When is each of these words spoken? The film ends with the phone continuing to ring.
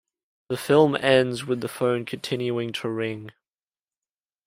The 0.49 0.57
film 0.57 0.95
ends 0.95 1.45
with 1.45 1.61
the 1.61 1.67
phone 1.67 2.05
continuing 2.05 2.73
to 2.73 2.89
ring. 2.89 3.33